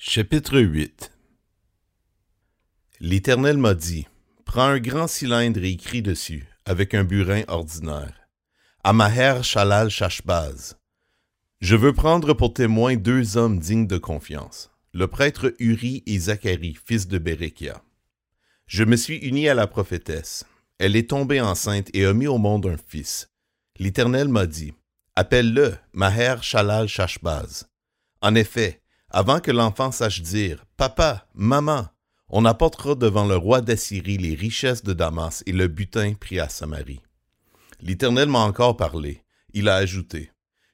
[0.00, 1.10] Chapitre 8
[3.00, 4.06] L'Éternel m'a dit,
[4.44, 8.14] Prends un grand cylindre et écris dessus, avec un burin ordinaire.
[8.84, 10.76] Amaher Shalal Shashbaz.
[11.60, 16.78] Je veux prendre pour témoins deux hommes dignes de confiance, le prêtre Uri et Zacharie,
[16.86, 17.82] fils de Bérekia.
[18.68, 20.44] Je me suis uni à la prophétesse.
[20.78, 23.32] Elle est tombée enceinte et a mis au monde un fils.
[23.80, 24.74] L'Éternel m'a dit,
[25.16, 27.68] Appelle-le Maher Shalal Shashbaz.
[28.20, 28.80] En effet,
[29.10, 31.88] avant que l'enfant sache dire Papa, maman,
[32.28, 36.48] on apportera devant le roi d'Assyrie les richesses de Damas et le butin pris à
[36.48, 37.00] Samarie.
[37.80, 39.22] L'Éternel m'a encore parlé.
[39.54, 40.30] Il a ajouté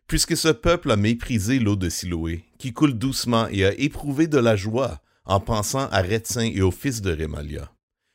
[0.09, 4.39] Puisque ce peuple a méprisé l'eau de Siloé, qui coule doucement et a éprouvé de
[4.39, 7.73] la joie en pensant à Rétzin et au fils de Rémalia,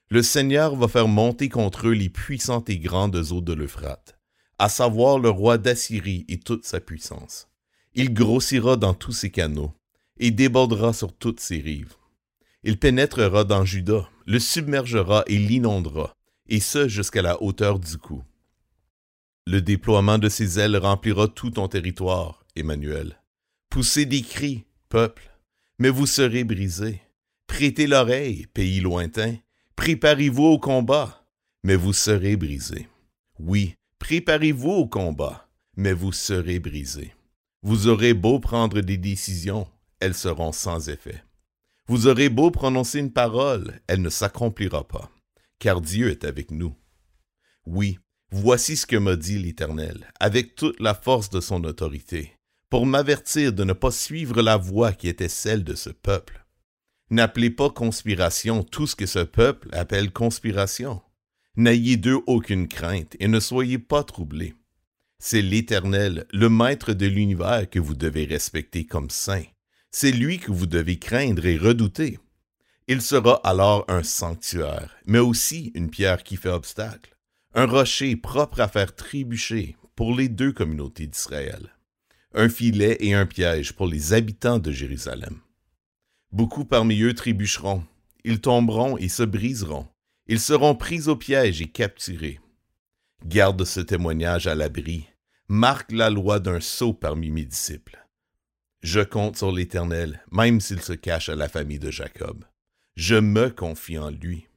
[0.10, 4.20] le Seigneur va faire monter contre eux les puissantes et grandes eaux de l'Euphrate,
[4.60, 7.48] à savoir le roi d'Assyrie et toute sa puissance.
[7.94, 9.74] Il grossira dans tous ses canaux
[10.20, 11.96] et débordera sur toutes ses rives.
[12.64, 16.14] Il pénétrera dans Juda, le submergera et l'inondera,
[16.48, 18.24] et ce jusqu'à la hauteur du cou.
[19.48, 23.20] Le déploiement de ses ailes remplira tout ton territoire, Emmanuel.
[23.70, 25.32] Poussez des cris, peuple,
[25.80, 27.02] mais vous serez brisés.
[27.48, 29.36] Prêtez l'oreille, pays lointain.
[29.76, 31.26] Préparez-vous au combat,
[31.64, 32.88] mais vous serez brisés.
[33.40, 37.16] Oui, préparez-vous au combat, mais vous serez brisés.
[37.62, 39.68] Vous aurez beau prendre des décisions,
[40.00, 41.24] elles seront sans effet.
[41.88, 45.10] Vous aurez beau prononcer une parole, elle ne s'accomplira pas,
[45.58, 46.76] car Dieu est avec nous.
[47.66, 47.98] Oui,
[48.32, 52.36] voici ce que m'a dit l'Éternel, avec toute la force de son autorité,
[52.70, 56.46] pour m'avertir de ne pas suivre la voie qui était celle de ce peuple.
[57.10, 61.02] N'appelez pas conspiration tout ce que ce peuple appelle conspiration.
[61.56, 64.54] N'ayez d'eux aucune crainte et ne soyez pas troublés.
[65.18, 69.44] C'est l'Éternel, le Maître de l'univers que vous devez respecter comme saint.
[69.92, 72.20] C'est lui que vous devez craindre et redouter.
[72.88, 77.16] Il sera alors un sanctuaire, mais aussi une pierre qui fait obstacle,
[77.54, 81.76] un rocher propre à faire trébucher pour les deux communautés d'Israël,
[82.34, 85.40] un filet et un piège pour les habitants de Jérusalem.
[86.32, 87.84] Beaucoup parmi eux trébucheront,
[88.24, 89.88] ils tomberont et se briseront,
[90.28, 92.40] ils seront pris au piège et capturés.
[93.26, 95.08] Garde ce témoignage à l'abri,
[95.48, 98.00] marque la loi d'un sceau parmi mes disciples.
[98.82, 102.46] Je compte sur l'Éternel, même s'il se cache à la famille de Jacob.
[102.96, 104.48] Je me confie en lui.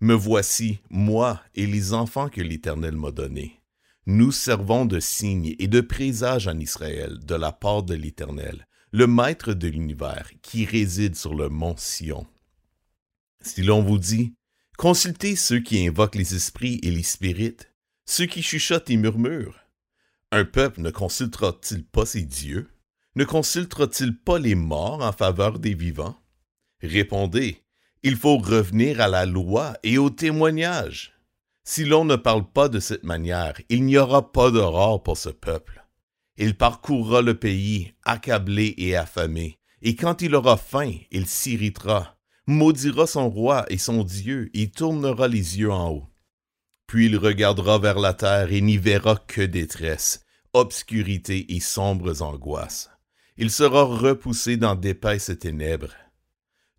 [0.00, 3.62] Me voici, moi et les enfants que l'Éternel m'a donnés.
[4.04, 9.06] Nous servons de signe et de présage en Israël de la part de l'Éternel, le
[9.06, 12.26] Maître de l'univers, qui réside sur le mont Sion.
[13.40, 14.34] Si l'on vous dit,
[14.76, 17.72] consultez ceux qui invoquent les esprits et les spirites,
[18.04, 19.58] ceux qui chuchotent et murmurent.
[20.30, 22.68] Un peuple ne consultera-t-il pas ses dieux?
[23.16, 26.16] Ne consultera-t-il pas les morts en faveur des vivants?
[26.82, 27.62] Répondez,
[28.02, 31.14] il faut revenir à la loi et au témoignage.
[31.64, 35.30] Si l'on ne parle pas de cette manière, il n'y aura pas d'aurore pour ce
[35.30, 35.82] peuple.
[36.36, 43.06] Il parcourra le pays, accablé et affamé, et quand il aura faim, il s'irritera, maudira
[43.06, 46.06] son roi et son Dieu, et tournera les yeux en haut.
[46.86, 50.20] Puis il regardera vers la terre et n'y verra que détresse,
[50.52, 52.90] obscurité et sombres angoisses
[53.38, 55.94] il sera repoussé dans d'épaisses ténèbres.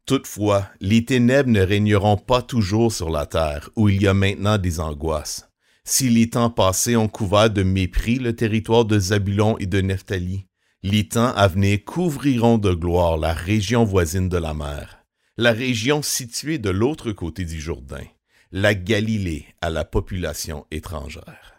[0.06, 4.58] Toutefois, les ténèbres ne régneront pas toujours sur la terre, où il y a maintenant
[4.58, 5.50] des angoisses.
[5.84, 10.48] Si les temps passés ont couvert de mépris le territoire de Zabulon et de Nephtali,
[10.84, 15.04] les temps à venir couvriront de gloire la région voisine de la mer,
[15.38, 18.06] la région située de l'autre côté du Jourdain,
[18.52, 21.57] la Galilée à la population étrangère.